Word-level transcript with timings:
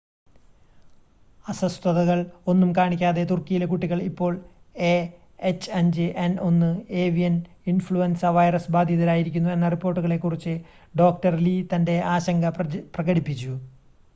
അസ്വസ്ഥതകൾ 1.45 2.19
ഒന്നും 2.47 2.69
കാണിക്കാതെ 2.77 3.23
തുർക്കിയിലെ 3.23 3.67
കുട്ടികൾ 3.67 3.99
ഇപ്പോൾ 4.03 4.31
എഎച്ച്5എൻ1 4.85 6.71
ഏവിയൻ 7.03 7.35
ഇൻഫ്ലുൻസ 7.67 8.33
വൈറസ് 8.37 8.73
ബാധിതരായിരിക്കുന്നു 8.77 9.51
എന്ന 9.51 9.69
റിപ്പോർട്ടുകളെ 9.69 10.17
കുറിച്ച് 10.17 10.55
ഡോക്ടർ 10.95 11.35
ലീ 11.45 11.55
തന്റെ 11.73 11.97
ആശങ്ക 12.15 12.53
പ്രകടിപ്പിച്ചു 12.95 13.53